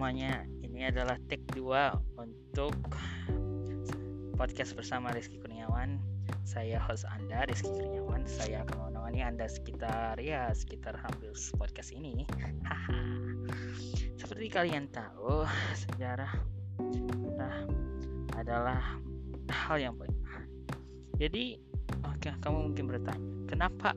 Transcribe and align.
semuanya, 0.00 0.48
ini 0.64 0.88
adalah 0.88 1.20
take 1.28 1.44
2 1.52 1.60
untuk 2.16 2.72
podcast 4.32 4.72
bersama 4.72 5.12
Rizky 5.12 5.36
Kurniawan. 5.36 6.00
Saya 6.40 6.80
host 6.80 7.04
Anda, 7.04 7.44
Rizky 7.44 7.68
Kurniawan. 7.68 8.24
Saya 8.24 8.64
akan 8.64 8.88
menemani 8.88 9.20
Anda 9.20 9.44
sekitar 9.44 10.16
ya 10.16 10.56
sekitar 10.56 10.96
hampir 10.96 11.36
podcast 11.52 11.92
ini. 11.92 12.24
Seperti 14.16 14.48
kalian 14.48 14.88
tahu, 14.88 15.44
sejarah 15.76 16.32
nah, 17.36 17.68
adalah 18.40 18.80
hal 19.52 19.84
yang 19.84 20.00
baik. 20.00 20.16
Jadi, 21.20 21.60
oke, 22.08 22.40
kamu 22.40 22.72
mungkin 22.72 22.88
bertanya, 22.88 23.20
kenapa 23.52 23.92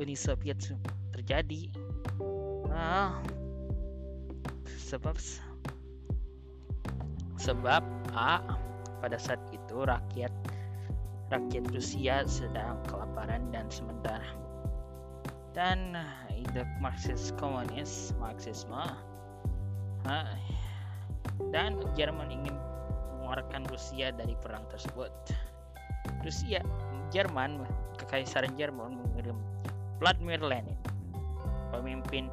Uni 0.00 0.16
Soviet 0.16 0.64
terjadi? 1.12 1.68
Nah, 2.72 3.20
sebab 4.86 5.18
sebab 7.42 7.82
A 8.14 8.38
pada 9.02 9.18
saat 9.18 9.42
itu 9.50 9.82
rakyat 9.82 10.30
rakyat 11.34 11.64
Rusia 11.74 12.22
sedang 12.30 12.78
kelaparan 12.86 13.50
dan 13.50 13.66
sementara 13.66 14.30
dan 15.50 15.98
ide 16.30 16.62
Marxis 16.78 17.34
komunis 17.34 18.14
Marxisme 18.22 18.86
dan 21.50 21.82
Jerman 21.98 22.30
ingin 22.30 22.54
mengeluarkan 23.18 23.66
Rusia 23.66 24.14
dari 24.14 24.38
perang 24.38 24.62
tersebut. 24.70 25.10
Rusia 26.22 26.62
Jerman 27.10 27.66
kekaisaran 27.98 28.54
Jerman 28.54 29.02
mengirim 29.02 29.34
Vladimir 29.98 30.38
Lenin 30.38 30.78
pemimpin 31.74 32.30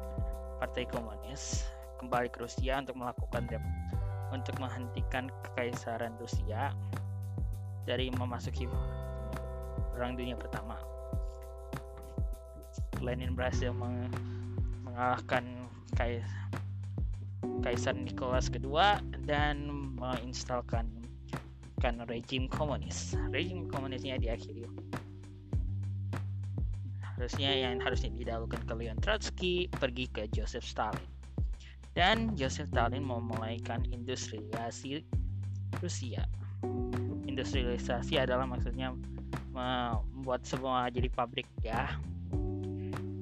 Partai 0.62 0.86
Komunis 0.86 1.66
kembali 1.98 2.28
ke 2.30 2.42
Rusia 2.42 2.80
untuk 2.82 2.96
melakukan 2.98 3.46
untuk 4.34 4.56
menghentikan 4.58 5.30
kekaisaran 5.46 6.14
Rusia 6.18 6.74
dari 7.86 8.10
memasuki 8.10 8.66
Perang 9.94 10.18
Dunia 10.18 10.34
Pertama. 10.34 10.74
Lenin 12.98 13.36
berhasil 13.36 13.70
meng 13.70 14.10
mengalahkan 14.88 15.44
Kais 15.94 16.26
Kaisar 17.60 17.94
Nicholas 17.94 18.48
II 18.50 18.74
dan 19.28 19.68
menginstalkan 20.00 20.88
kan 21.78 22.00
rejim 22.08 22.48
komunis. 22.48 23.12
Rejim 23.30 23.68
komunisnya 23.68 24.16
diakhiri 24.16 24.64
harusnya 27.14 27.54
yang 27.54 27.78
harusnya 27.78 28.10
didahulukan 28.10 28.58
ke 28.66 28.74
Leon 28.74 28.98
Trotsky 28.98 29.70
pergi 29.70 30.10
ke 30.10 30.26
Joseph 30.34 30.66
Stalin 30.66 31.13
dan 31.94 32.34
Joseph 32.34 32.68
Stalin 32.74 33.06
memulaikan 33.06 33.86
industrialisasi 33.86 35.06
Rusia. 35.78 36.26
Industrialisasi 37.24 38.18
adalah 38.18 38.46
maksudnya 38.50 38.94
membuat 39.54 40.42
semua 40.42 40.90
jadi 40.90 41.06
pabrik 41.06 41.46
ya. 41.62 41.94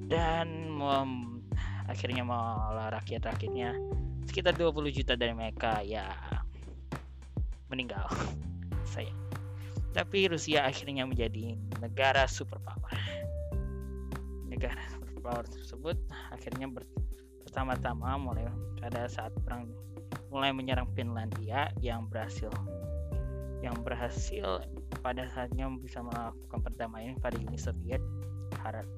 Dan 0.09 0.73
mem, 0.73 1.41
akhirnya 1.85 2.25
mengolah 2.25 2.89
rakyat-rakyatnya. 2.97 3.77
Sekitar 4.25 4.57
20 4.57 4.89
juta 4.89 5.13
dari 5.13 5.33
mereka 5.37 5.85
ya 5.85 6.09
meninggal. 7.69 8.09
Saya. 8.93 9.13
Tapi 9.93 10.25
Rusia 10.25 10.65
akhirnya 10.65 11.05
menjadi 11.05 11.53
negara 11.77 12.25
superpower. 12.25 12.97
Negara 14.49 14.81
superpower 14.89 15.45
tersebut 15.45 15.97
akhirnya 16.33 16.65
ber, 16.65 16.81
pertama-tama 17.53 18.17
mulai 18.17 18.49
pada 18.81 19.05
saat 19.05 19.29
perang 19.45 19.69
mulai 20.33 20.49
menyerang 20.49 20.89
Finlandia 20.97 21.69
yang 21.85 22.09
berhasil. 22.09 22.49
Yang 23.61 23.77
berhasil 23.85 24.65
pada 25.05 25.29
saatnya 25.29 25.69
bisa 25.77 26.01
melakukan 26.01 26.65
perdamaian 26.65 27.13
pada 27.21 27.37
Uni 27.37 27.53
Soviet 27.53 28.01
harap 28.57 28.89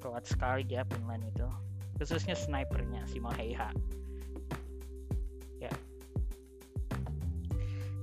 kuat 0.00 0.24
sekali 0.24 0.64
ya 0.64 0.80
Finland 0.88 1.28
itu. 1.28 1.44
Khususnya 2.00 2.32
snipernya 2.32 3.04
si 3.04 3.20
Maheiha 3.20 3.68
ya. 5.60 5.72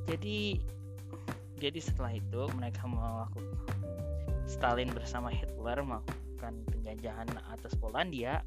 Jadi 0.06 0.62
jadi 1.58 1.80
setelah 1.82 2.14
itu 2.14 2.46
mereka 2.54 2.86
melakukan 2.86 3.50
Stalin 4.46 4.94
bersama 4.94 5.34
Hitler 5.34 5.82
melakukan 5.82 6.54
penjajahan 6.70 7.26
atas 7.50 7.74
Polandia 7.74 8.46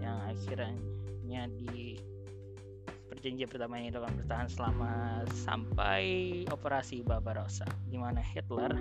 yang 0.00 0.18
akhirnya 0.28 1.48
di 1.56 1.96
perjanjian 3.08 3.48
pertama 3.48 3.80
ini 3.80 3.90
akan 3.90 4.14
bertahan 4.20 4.48
selama 4.52 5.24
sampai 5.32 6.02
operasi 6.52 7.02
Barbarossa 7.02 7.64
di 7.88 7.96
mana 7.96 8.20
Hitler 8.20 8.76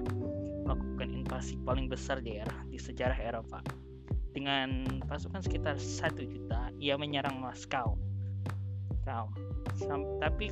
melakukan 0.68 1.10
invasi 1.10 1.56
paling 1.64 1.88
besar 1.88 2.20
di 2.20 2.38
era 2.38 2.58
di 2.68 2.78
sejarah 2.78 3.18
Eropa. 3.18 3.64
Dengan 4.36 4.86
pasukan 5.10 5.42
sekitar 5.42 5.82
satu 5.82 6.22
juta 6.22 6.70
ia 6.78 6.94
menyerang 6.94 7.42
Moskow 7.42 7.98
tapi 10.20 10.52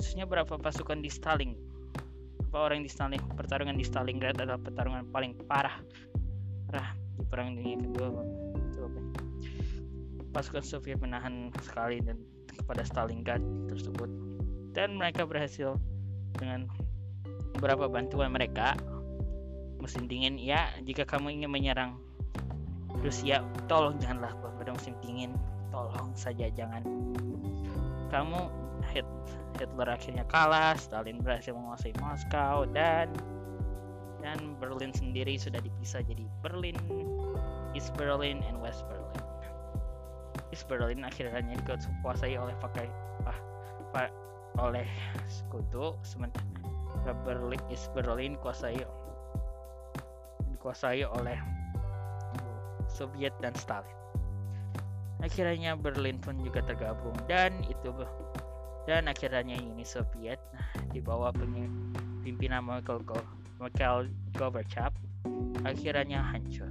khususnya 0.00 0.24
berapa 0.24 0.56
pasukan 0.56 1.04
di 1.04 1.10
Stalin? 1.12 1.52
Apa 2.48 2.72
orang 2.72 2.80
di 2.80 2.90
Stalin? 2.90 3.20
Pertarungan 3.36 3.76
di 3.76 3.84
Stalingrad 3.84 4.40
adalah 4.40 4.56
pertarungan 4.56 5.04
paling 5.12 5.36
parah 5.44 5.76
parah 6.66 6.96
di 7.20 7.24
perang 7.28 7.54
dunia 7.54 7.76
kedua 7.78 8.08
pasukan 10.36 10.60
Soviet 10.60 11.00
menahan 11.00 11.48
sekali 11.64 12.04
dan 12.04 12.20
kepada 12.52 12.84
Stalingrad 12.84 13.40
tersebut. 13.72 14.12
Dan 14.76 15.00
mereka 15.00 15.24
berhasil 15.24 15.80
dengan 16.36 16.68
beberapa 17.56 17.88
bantuan 17.88 18.36
mereka. 18.36 18.76
Musim 19.80 20.04
dingin 20.04 20.36
ya 20.36 20.68
jika 20.84 21.08
kamu 21.08 21.40
ingin 21.40 21.48
menyerang 21.48 21.96
Rusia 23.00 23.40
tolong 23.64 23.96
janganlah 23.96 24.36
pada 24.60 24.76
musim 24.76 24.92
dingin. 25.00 25.32
Tolong 25.72 26.12
saja 26.12 26.52
jangan. 26.52 26.84
Kamu 28.12 28.40
Hitler 28.92 29.88
akhirnya 29.88 30.28
kalah 30.28 30.76
Stalin 30.76 31.24
berhasil 31.24 31.56
menguasai 31.56 31.96
Moskow 31.96 32.68
dan 32.76 33.08
dan 34.20 34.58
Berlin 34.60 34.92
sendiri 34.92 35.40
sudah 35.40 35.64
dipisah 35.64 36.04
jadi 36.04 36.28
Berlin 36.44 36.76
East 37.72 37.94
Berlin 37.96 38.44
and 38.44 38.60
West 38.60 38.84
Berlin 38.90 39.16
East 40.54 40.66
Berlin 40.70 41.02
akhirnya 41.02 41.42
dikuasai 41.42 42.38
oleh 42.38 42.54
pakai 42.62 42.86
ah, 43.26 43.38
pa, 43.90 44.08
oleh 44.62 44.86
sekutu 45.26 45.98
sementara 46.06 47.12
Berlin 47.26 47.60
East 47.70 47.90
Berlin 47.92 48.38
kuasai 48.38 48.78
dikuasai 50.54 51.06
oleh 51.06 51.38
Soviet 52.90 53.34
dan 53.44 53.52
Stalin. 53.54 53.92
Akhirnya 55.20 55.76
Berlin 55.76 56.16
pun 56.22 56.38
juga 56.40 56.64
tergabung 56.64 57.16
dan 57.26 57.60
itu 57.66 57.92
dan 58.86 59.10
akhirnya 59.10 59.58
Uni 59.58 59.82
Soviet 59.82 60.38
di 60.94 61.02
bawah 61.02 61.34
pimpinan 62.22 62.62
Mikhail, 62.62 63.02
Mikhail 63.58 64.06
Gorbachev 64.38 64.94
akhirnya 65.66 66.22
hancur 66.22 66.70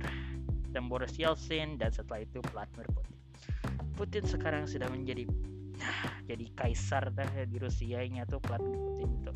dan 0.71 0.87
Boris 0.87 1.15
Yeltsin 1.19 1.75
dan 1.75 1.91
setelah 1.91 2.23
itu 2.23 2.39
Vladimir 2.51 2.87
Putin. 2.91 3.15
Putin 3.95 4.23
sekarang 4.27 4.67
sudah 4.67 4.91
menjadi 4.91 5.27
jadi 6.29 6.45
kaisar 6.55 7.11
dah 7.11 7.27
di 7.47 7.57
Rusia 7.59 8.03
ini 8.03 8.23
tuh 8.27 8.39
Vladimir 8.43 8.79
Putin 8.79 9.09
itu 9.21 9.31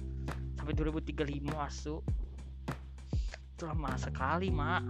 sampai 0.60 0.74
2035 0.76 1.56
asu. 1.56 1.96
Itu 3.56 3.64
lama 3.68 3.92
sekali 4.00 4.52
mak. 4.52 4.84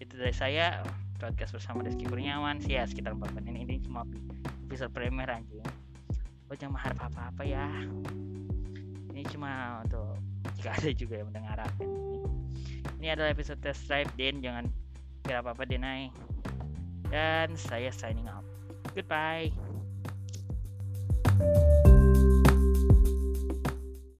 Itu 0.00 0.16
dari 0.16 0.32
saya 0.32 0.84
podcast 1.16 1.56
bersama 1.56 1.84
Rizky 1.84 2.04
Kurniawan. 2.08 2.60
Sih 2.60 2.76
ya 2.76 2.84
sekitar 2.88 3.16
4 3.16 3.36
menit 3.40 3.68
ini 3.68 3.80
cuma 3.84 4.04
episode 4.66 4.92
premier 4.92 5.28
aja 5.30 5.64
lo 6.46 6.54
jangan 6.54 6.78
mengharap 6.78 6.98
apa-apa 7.10 7.42
ya. 7.42 7.66
Ini 9.10 9.22
cuma 9.34 9.82
untuk 9.82 10.14
jika 10.58 10.78
ada 10.78 10.90
juga 10.94 11.14
yang 11.18 11.28
mendengarkan 11.34 11.70
ini. 11.82 12.22
Ini 13.02 13.06
adalah 13.18 13.34
episode 13.34 13.58
test 13.58 13.86
drive 13.90 14.10
dan 14.14 14.38
jangan 14.38 14.64
kira 15.26 15.42
apa-apa 15.42 15.66
denai 15.66 16.14
dan 17.10 17.54
saya 17.54 17.90
signing 17.94 18.26
out. 18.28 18.44
Goodbye. 18.94 19.52